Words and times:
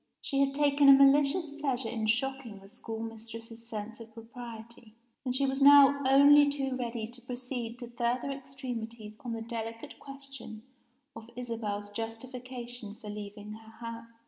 She 0.19 0.39
had 0.39 0.55
taken 0.55 0.89
a 0.89 0.93
malicious 0.93 1.51
pleasure 1.55 1.87
in 1.89 2.07
shocking 2.07 2.57
the 2.57 2.69
schoolmistress's 2.69 3.67
sense 3.67 3.99
of 3.99 4.11
propriety 4.11 4.95
and 5.23 5.35
she 5.35 5.45
was 5.45 5.61
now 5.61 6.01
only 6.07 6.49
too 6.49 6.75
ready 6.75 7.05
to 7.05 7.21
proceed 7.21 7.77
to 7.77 7.87
further 7.87 8.31
extremities 8.31 9.15
on 9.19 9.33
the 9.33 9.43
delicate 9.43 9.99
question 9.99 10.63
of 11.15 11.29
Isabel's 11.35 11.91
justification 11.91 12.95
for 12.95 13.11
leaving 13.11 13.51
her 13.53 13.73
house. 13.85 14.17